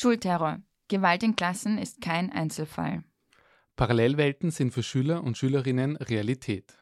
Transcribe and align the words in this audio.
Schulterror. 0.00 0.62
Gewalt 0.86 1.24
in 1.24 1.34
Klassen 1.34 1.76
ist 1.76 2.00
kein 2.00 2.30
Einzelfall. 2.30 3.02
Parallelwelten 3.74 4.52
sind 4.52 4.72
für 4.72 4.84
Schüler 4.84 5.24
und 5.24 5.36
Schülerinnen 5.36 5.96
Realität. 5.96 6.78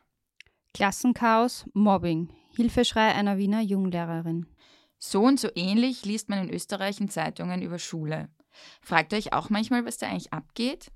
Klassenchaos, 0.74 1.64
Mobbing, 1.72 2.28
Hilfeschrei 2.54 3.14
einer 3.14 3.38
Wiener 3.38 3.62
Junglehrerin. 3.62 4.44
So 4.98 5.22
und 5.22 5.40
so 5.40 5.48
ähnlich 5.54 6.04
liest 6.04 6.28
man 6.28 6.46
in 6.46 6.54
Österreich 6.54 7.00
in 7.00 7.08
Zeitungen 7.08 7.62
über 7.62 7.78
Schule. 7.78 8.28
Fragt 8.82 9.14
euch 9.14 9.32
auch 9.32 9.48
manchmal, 9.48 9.86
was 9.86 9.96
da 9.96 10.08
eigentlich 10.08 10.34
abgeht? 10.34 10.92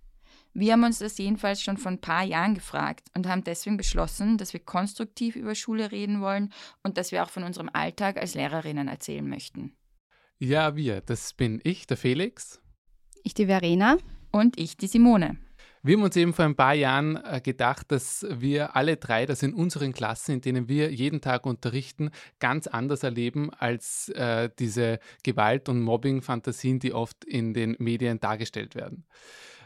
Wir 0.52 0.74
haben 0.74 0.84
uns 0.84 0.98
das 0.98 1.16
jedenfalls 1.16 1.62
schon 1.62 1.78
vor 1.78 1.90
ein 1.90 2.02
paar 2.02 2.24
Jahren 2.24 2.54
gefragt 2.54 3.08
und 3.16 3.26
haben 3.26 3.44
deswegen 3.44 3.78
beschlossen, 3.78 4.36
dass 4.36 4.52
wir 4.52 4.60
konstruktiv 4.60 5.36
über 5.36 5.54
Schule 5.54 5.90
reden 5.90 6.20
wollen 6.20 6.52
und 6.82 6.98
dass 6.98 7.12
wir 7.12 7.22
auch 7.22 7.30
von 7.30 7.44
unserem 7.44 7.70
Alltag 7.72 8.18
als 8.18 8.34
Lehrerinnen 8.34 8.88
erzählen 8.88 9.26
möchten. 9.26 9.74
Ja, 10.42 10.74
wir, 10.74 11.02
das 11.02 11.34
bin 11.34 11.60
ich, 11.64 11.86
der 11.86 11.98
Felix. 11.98 12.62
Ich 13.24 13.34
die 13.34 13.44
Verena. 13.44 13.98
Und 14.32 14.58
ich 14.58 14.78
die 14.78 14.86
Simone. 14.86 15.36
Wir 15.82 15.96
haben 15.96 16.02
uns 16.02 16.16
eben 16.16 16.32
vor 16.32 16.46
ein 16.46 16.56
paar 16.56 16.72
Jahren 16.72 17.16
äh, 17.16 17.42
gedacht, 17.42 17.92
dass 17.92 18.24
wir 18.30 18.74
alle 18.74 18.96
drei 18.96 19.26
das 19.26 19.42
in 19.42 19.52
unseren 19.52 19.92
Klassen, 19.92 20.36
in 20.36 20.40
denen 20.40 20.66
wir 20.66 20.90
jeden 20.92 21.20
Tag 21.20 21.44
unterrichten, 21.44 22.10
ganz 22.38 22.66
anders 22.66 23.02
erleben 23.02 23.50
als 23.52 24.08
äh, 24.10 24.48
diese 24.58 24.98
Gewalt- 25.22 25.68
und 25.68 25.82
Mobbing-Fantasien, 25.82 26.78
die 26.78 26.94
oft 26.94 27.22
in 27.24 27.52
den 27.52 27.76
Medien 27.78 28.18
dargestellt 28.18 28.74
werden. 28.74 29.04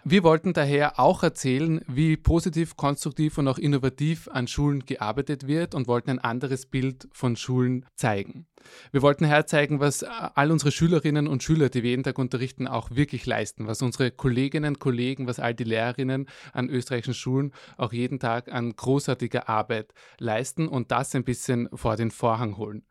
Wir 0.07 0.23
wollten 0.23 0.53
daher 0.53 1.01
auch 1.01 1.23
erzählen, 1.23 1.81
wie 1.87 2.19
positiv, 2.19 2.77
konstruktiv 2.77 3.39
und 3.39 3.49
auch 3.49 3.57
innovativ 3.57 4.29
an 4.29 4.47
Schulen 4.47 4.85
gearbeitet 4.85 5.47
wird 5.47 5.75
und 5.75 5.89
wollten 5.89 6.11
ein 6.11 6.19
anderes 6.19 6.67
Bild 6.67 7.09
von 7.13 7.37
Schulen 7.37 7.87
zeigen. 7.95 8.47
Wir 8.93 9.01
wollten 9.01 9.25
herzeigen, 9.25 9.81
was 9.81 10.03
all 10.03 10.51
unsere 10.51 10.73
Schülerinnen 10.73 11.27
und 11.27 11.43
Schüler, 11.43 11.71
die 11.71 11.83
wir 11.83 11.91
jeden 11.91 12.03
Tag 12.03 12.19
unterrichten, 12.19 12.69
auch 12.69 12.91
wirklich 12.91 13.25
leisten, 13.25 13.67
was 13.67 13.81
unsere 13.81 14.11
Kolleginnen, 14.11 14.79
Kollegen, 14.79 15.27
was 15.27 15.41
all 15.41 15.55
die 15.55 15.65
Lehrerinnen 15.65 16.29
an 16.53 16.69
österreichischen 16.69 17.15
Schulen 17.15 17.53
auch 17.79 17.95
jeden 17.95 18.19
Tag 18.19 18.53
an 18.53 18.77
großartiger 18.77 19.49
Arbeit 19.49 19.95
leisten 20.19 20.69
und 20.69 20.91
das 20.91 21.15
ein 21.15 21.25
bisschen 21.25 21.71
vor 21.73 21.97
den 21.97 22.11
Vorhang 22.11 22.59
holen. 22.59 22.85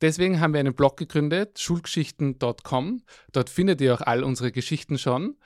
Deswegen 0.00 0.40
haben 0.40 0.52
wir 0.52 0.60
einen 0.60 0.74
Blog 0.74 0.96
gegründet, 0.96 1.58
schulgeschichten.com. 1.58 3.02
Dort 3.32 3.50
findet 3.50 3.80
ihr 3.80 3.94
auch 3.94 4.02
all 4.02 4.24
unsere 4.24 4.52
Geschichten 4.52 4.98
schon. 4.98 5.36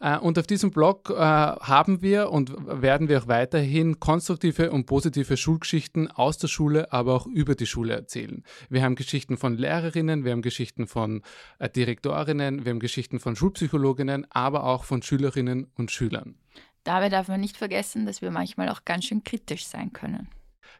Äh, 0.00 0.18
und 0.18 0.38
auf 0.38 0.46
diesem 0.46 0.70
Blog 0.70 1.10
äh, 1.10 1.14
haben 1.14 2.02
wir 2.02 2.30
und 2.30 2.52
werden 2.66 3.08
wir 3.08 3.22
auch 3.22 3.28
weiterhin 3.28 4.00
konstruktive 4.00 4.70
und 4.70 4.86
positive 4.86 5.36
Schulgeschichten 5.36 6.10
aus 6.10 6.38
der 6.38 6.48
Schule, 6.48 6.92
aber 6.92 7.14
auch 7.14 7.26
über 7.26 7.54
die 7.54 7.66
Schule 7.66 7.94
erzählen. 7.94 8.42
Wir 8.68 8.82
haben 8.82 8.94
Geschichten 8.94 9.36
von 9.36 9.56
Lehrerinnen, 9.56 10.24
wir 10.24 10.32
haben 10.32 10.42
Geschichten 10.42 10.86
von 10.86 11.22
äh, 11.58 11.68
Direktorinnen, 11.68 12.64
wir 12.64 12.70
haben 12.70 12.80
Geschichten 12.80 13.20
von 13.20 13.36
Schulpsychologinnen, 13.36 14.26
aber 14.30 14.64
auch 14.64 14.84
von 14.84 15.02
Schülerinnen 15.02 15.70
und 15.76 15.90
Schülern. 15.90 16.34
Dabei 16.82 17.10
darf 17.10 17.28
man 17.28 17.40
nicht 17.40 17.58
vergessen, 17.58 18.06
dass 18.06 18.22
wir 18.22 18.30
manchmal 18.30 18.70
auch 18.70 18.86
ganz 18.86 19.04
schön 19.04 19.22
kritisch 19.22 19.66
sein 19.66 19.92
können. 19.92 20.28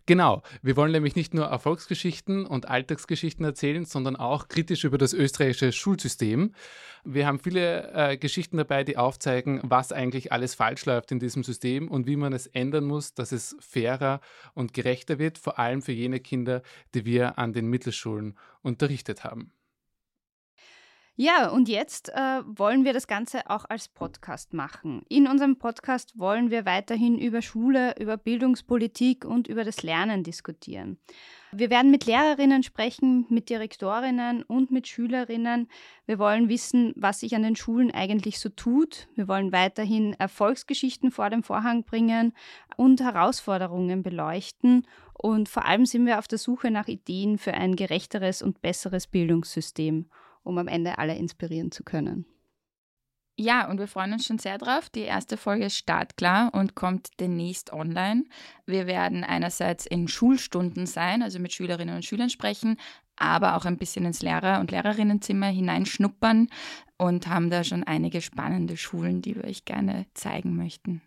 Genau, 0.07 0.43
wir 0.63 0.77
wollen 0.77 0.93
nämlich 0.93 1.17
nicht 1.17 1.35
nur 1.35 1.47
Erfolgsgeschichten 1.47 2.47
und 2.47 2.69
Alltagsgeschichten 2.69 3.45
erzählen, 3.45 3.85
sondern 3.85 4.17
auch 4.17 4.49
kritisch 4.49 4.85
über 4.85 4.99
das 4.99 5.13
österreichische 5.13 5.73
Schulsystem. 5.73 6.55
Wir 7.05 7.27
haben 7.27 7.39
viele 7.39 7.93
äh, 7.93 8.17
Geschichten 8.17 8.57
dabei, 8.57 8.85
die 8.85 8.97
aufzeigen, 8.97 9.61
was 9.63 9.93
eigentlich 9.93 10.33
alles 10.33 10.55
falsch 10.55 10.85
läuft 10.87 11.13
in 11.13 11.19
diesem 11.19 11.45
System 11.45 11.89
und 11.89 12.07
wie 12.07 12.17
man 12.17 12.33
es 12.33 12.47
ändern 12.47 12.85
muss, 12.85 13.15
dass 13.15 13.33
es 13.33 13.57
fairer 13.61 14.21
und 14.55 14.75
gerechter 14.75 15.19
wird, 15.19 15.39
vor 15.39 15.59
allem 15.59 15.83
für 15.83 15.93
jene 15.93 16.21
Kinder, 16.21 16.63
die 16.95 17.05
wir 17.05 17.39
an 17.39 17.53
den 17.53 17.67
Mittelschulen 17.67 18.37
unterrichtet 18.63 19.25
haben. 19.25 19.53
Ja, 21.17 21.51
und 21.51 21.69
jetzt 21.69 22.09
äh, 22.09 22.41
wollen 22.47 22.85
wir 22.85 22.95
das 22.95 23.07
Ganze 23.07 23.51
auch 23.51 23.67
als 23.69 23.89
Podcast 23.89 24.55
machen. 24.55 25.03
In 25.09 25.27
unserem 25.27 25.59
Podcast 25.59 26.19
wollen 26.19 26.51
wir 26.51 26.65
weiterhin 26.65 27.19
über 27.19 27.43
Schule, 27.43 27.95
über 28.01 28.17
Bildungspolitik 28.17 29.27
und 29.27 29.47
über 29.47 29.65
das 29.65 29.83
Lernen 29.83 30.23
diskutieren. 30.23 30.99
Wir 31.53 31.69
werden 31.69 31.91
mit 31.91 32.07
Lehrerinnen 32.07 32.63
sprechen, 32.63 33.27
mit 33.29 33.51
Direktorinnen 33.51 34.45
und 34.45 34.71
mit 34.71 34.87
Schülerinnen. 34.89 35.69
Wir 36.07 36.19
wollen 36.19 36.49
wissen, 36.49 36.95
was 36.97 37.21
sich 37.21 37.35
an 37.35 37.43
den 37.43 37.57
Schulen 37.57 37.91
eigentlich 37.91 38.39
so 38.39 38.49
tut. 38.49 39.09
Wir 39.15 39.29
wollen 39.29 39.53
weiterhin 39.53 40.15
Erfolgsgeschichten 40.15 41.11
vor 41.11 41.29
den 41.29 41.43
Vorhang 41.43 41.85
bringen 41.85 42.33
und 42.77 43.03
Herausforderungen 43.03 44.03
beleuchten. 44.03 44.87
Und 45.13 45.49
vor 45.49 45.67
allem 45.67 45.85
sind 45.85 46.07
wir 46.07 46.19
auf 46.19 46.29
der 46.29 46.39
Suche 46.39 46.71
nach 46.71 46.89
Ideen 46.89 47.37
für 47.37 47.53
ein 47.53 47.77
gerechteres 47.77 48.43
und 48.43 48.63
besseres 48.63 49.07
Bildungssystem 49.07 50.07
um 50.43 50.59
am 50.59 50.69
Ende 50.69 50.99
alle 50.99 51.17
inspirieren 51.17 51.71
zu 51.71 51.85
können. 51.85 52.27
Ja, 53.43 53.71
und 53.71 53.79
wir 53.79 53.89
freuen 53.89 54.13
uns 54.13 54.27
schon 54.27 54.39
sehr 54.39 54.59
drauf. 54.59 54.91
Die 54.91 55.01
erste 55.01 55.39
Folge 55.39 55.65
ist 55.65 55.77
startklar 55.77 56.53
und 56.53 56.75
kommt 56.75 57.09
demnächst 57.21 57.73
online. 57.73 58.25
Wir 58.67 58.87
werden 58.87 59.25
einerseits 59.25 59.87
in 59.87 60.09
Schulstunden 60.09 60.85
sein, 60.85 61.23
also 61.23 61.39
mit 61.39 61.55
Schülerinnen 61.55 61.97
und 61.97 62.05
Schülern 62.05 62.29
sprechen, 62.29 62.77
aber 63.17 63.57
auch 63.57 63.65
ein 63.65 63.79
bisschen 63.79 64.05
ins 64.05 64.21
Lehrer- 64.21 64.61
und 64.61 64.71
Lehrerinnenzimmer 64.71 65.47
hineinschnuppern 65.47 66.49
und 66.99 67.29
haben 67.29 67.49
da 67.49 67.65
schon 67.65 67.83
einige 67.83 68.21
spannende 68.21 68.77
Schulen, 68.77 69.23
die 69.23 69.37
wir 69.37 69.45
euch 69.45 69.65
gerne 69.65 70.05
zeigen 70.13 70.55
möchten. 70.55 71.01